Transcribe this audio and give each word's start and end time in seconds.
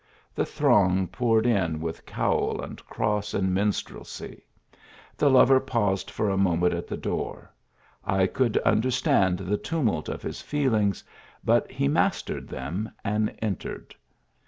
The 0.33 0.45
thjpng 0.45 1.11
poured 1.11 1.45
in 1.45 1.79
with 1.79 2.07
cowl 2.07 2.59
and 2.59 2.83
cross 2.87 3.35
and 3.35 3.53
minstrelsy. 3.53 4.41
""The 5.15 5.29
Ipver 5.29 5.63
paused 5.63 6.09
for 6.09 6.27
a 6.31 6.37
moment 6.39 6.73
at 6.73 6.87
the 6.87 6.97
door; 6.97 7.53
I 8.03 8.25
could 8.25 8.57
understand 8.65 9.37
the 9.37 9.57
tumult 9.57 10.09
of 10.09 10.23
his 10.23 10.41
feelings, 10.41 11.03
but 11.45 11.69
he 11.69 11.87
mastered 11.87 12.47
them 12.47 12.89
and 13.05 13.35
entered. 13.43 13.93